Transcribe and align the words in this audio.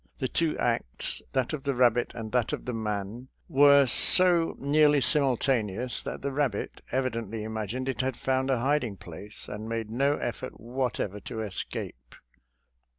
The 0.17 0.27
two 0.27 0.57
acts— 0.57 1.21
that 1.33 1.53
of 1.53 1.61
the 1.61 1.75
rabbit 1.75 2.11
and 2.15 2.31
that 2.31 2.53
of 2.53 2.65
the 2.65 2.73
man— 2.73 3.27
were 3.59 3.85
so 3.85 4.55
nearly 4.57 4.99
simultaneous 4.99 6.01
that 6.01 6.23
the 6.23 6.31
rabbit 6.31 6.81
evidently 6.91 7.43
imagined 7.43 7.87
it 7.87 8.01
had 8.01 8.17
found 8.17 8.49
a 8.49 8.61
hiding 8.61 8.97
place, 8.97 9.47
and 9.47 9.69
made 9.69 9.91
no 9.91 10.17
effort 10.17 10.59
whatever 10.59 11.19
to 11.19 11.43
escape. 11.43 12.15